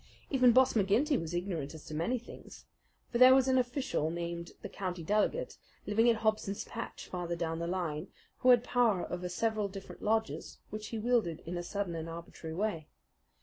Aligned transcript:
Even 0.31 0.51
Boss 0.51 0.73
McGinty 0.73 1.21
was 1.21 1.35
ignorant 1.35 1.75
as 1.75 1.85
to 1.85 1.93
many 1.93 2.17
things; 2.17 2.65
for 3.11 3.19
there 3.19 3.35
was 3.35 3.47
an 3.47 3.59
official 3.59 4.09
named 4.09 4.53
the 4.63 4.67
County 4.67 5.03
Delegate, 5.03 5.59
living 5.85 6.09
at 6.09 6.15
Hobson's 6.15 6.63
Patch 6.63 7.05
farther 7.07 7.35
down 7.35 7.59
the 7.59 7.67
line, 7.67 8.07
who 8.39 8.49
had 8.49 8.63
power 8.63 9.05
over 9.13 9.29
several 9.29 9.67
different 9.67 10.01
lodges 10.01 10.57
which 10.71 10.87
he 10.87 10.97
wielded 10.97 11.43
in 11.45 11.55
a 11.55 11.61
sudden 11.61 11.93
and 11.93 12.09
arbitrary 12.09 12.55
way. 12.55 12.87